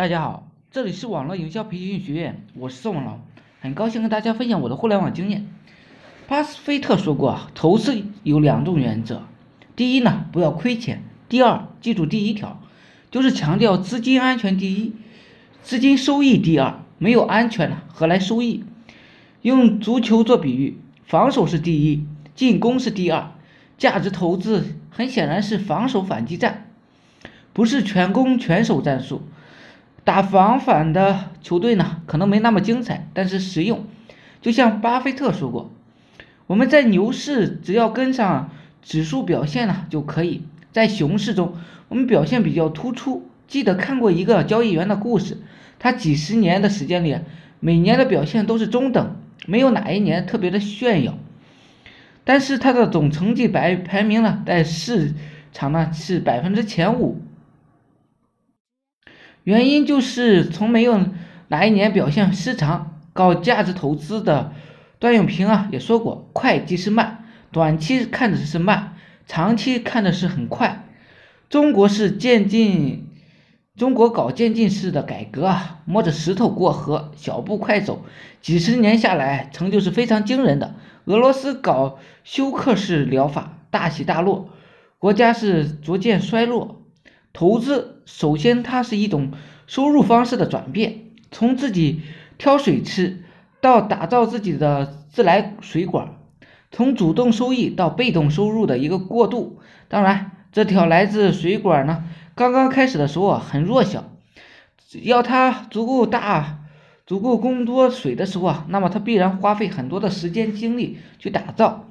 [0.00, 3.20] 大家好，这里是网络营销培训学院，我是宋文龙，
[3.60, 5.46] 很高兴跟大家分享我的互联网经验。
[6.26, 9.24] 巴菲特说过，投资有两种原则，
[9.76, 12.62] 第一呢，不要亏钱；第二，记住第一条，
[13.10, 14.94] 就是强调资金安全第一，
[15.62, 16.80] 资金收益第二。
[16.96, 18.64] 没有安全了，何来收益？
[19.42, 23.32] 用足球做比喻，防守是第一，进攻是第二。
[23.76, 26.70] 价值投资很显然是防守反击战，
[27.52, 29.20] 不是全攻全守战术。
[30.02, 33.84] 打防反的球队呢，可能没那么精彩，但是实用。
[34.40, 35.70] 就像巴菲特说过，
[36.46, 38.50] 我们在牛市只要跟上
[38.82, 41.54] 指数表现呢就可以，在熊市中
[41.88, 43.28] 我们表现比较突出。
[43.46, 45.38] 记得看过一个交易员的故事，
[45.78, 47.18] 他几十年的时间里，
[47.58, 51.18] 每年的表现都是中等，没有哪一年特别的炫耀。
[52.24, 55.14] 但是他的总成绩排排名呢，在市
[55.52, 57.20] 场呢是百分之前五。
[59.44, 61.00] 原因就是从没有
[61.48, 62.98] 哪一年表现失常。
[63.12, 64.52] 搞价值投资的
[64.98, 68.94] 段永平啊也说过，快即是慢，短期看的是慢，
[69.26, 70.84] 长期看的是很快。
[71.48, 73.06] 中国是渐进。
[73.76, 78.04] 中国搞渐进式的改革啊，摸着石头过河，小步快走，
[78.42, 80.74] 几十年下来，成就是非常惊人的。
[81.06, 84.50] 俄罗斯搞休克式疗法，大起大落，
[84.98, 86.79] 国家是逐渐衰落。
[87.32, 89.32] 投资首先它是一种
[89.66, 91.00] 收入方式的转变，
[91.30, 92.02] 从自己
[92.38, 93.22] 挑水吃
[93.60, 96.14] 到打造自己的自来水管，
[96.72, 99.60] 从主动收益到被动收入的一个过渡。
[99.88, 102.04] 当然，这条来自水管呢。
[102.34, 104.04] 刚刚开始的时候啊，很弱小，
[104.88, 106.60] 只要它足够大、
[107.06, 111.86] 足够供多水的时候啊，那么它必然花费很多的时间精力去打造。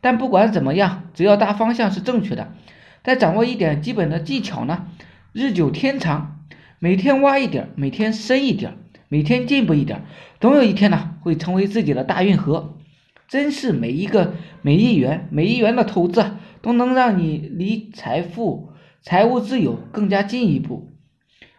[0.00, 2.52] 但不管怎么样，只要大方向是正确的，
[3.04, 4.86] 再掌握一点基本的技巧呢，
[5.34, 6.40] 日久天长，
[6.78, 10.06] 每天挖一点，每天深一点，每天进步一点，
[10.40, 12.78] 总有一天呢，会成为自己的大运河。
[13.28, 16.24] 真是每一个每一元每一元的投资
[16.62, 18.70] 都能让你离财富。
[19.02, 20.94] 财务自由更加进一步，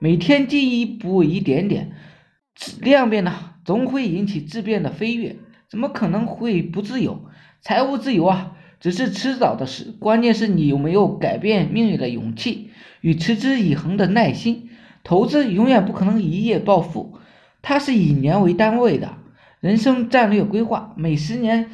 [0.00, 1.92] 每天进一步一点点，
[2.80, 5.36] 量变呢总会引起质变的飞跃，
[5.70, 7.26] 怎么可能会不自由？
[7.60, 14.70] 财务自由啊，只是迟早的事，关键是你有没有改变命运的勇气与持之以恒的耐心。
[15.04, 17.18] 投资永远不可能一夜暴富，
[17.62, 19.16] 它是以年为单位的，
[19.60, 21.70] 人生战略规划，每十年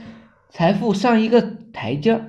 [0.50, 1.42] 财富上一个
[1.72, 2.20] 台阶。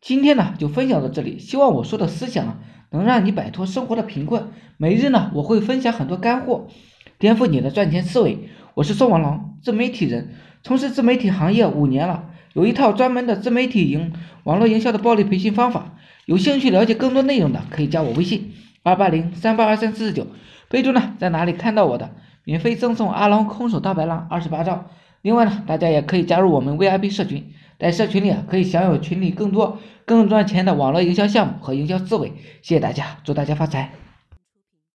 [0.00, 2.60] 今天呢就分享到这里，希望我说的思想
[2.90, 4.48] 能让你摆脱生活的贫困。
[4.78, 6.66] 每日呢我会分享很多干货，
[7.18, 8.48] 颠覆你的赚钱思维。
[8.74, 14.12] 我是宋王龙，自媒体人，从事自媒体行业五年了，有一套专门的自媒体营
[14.44, 15.94] 网络营销的暴力培训方法。
[16.26, 20.26] 有兴趣了解更多内容的，可以加我微信二八零三八二三四四九，
[20.68, 22.10] 备注呢在哪里看到我的，
[22.44, 24.86] 免费赠送阿龙空手大白狼二十八招。
[25.22, 32.28] 另外呢，大家也可以加入我们 VIP 社群，在社群里啊，可以享有群里更多更赚钱的网络营销项目和营销思维。
[32.62, 34.09] 谢谢大家，祝大家发财！